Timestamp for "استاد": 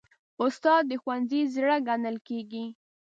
0.43-0.83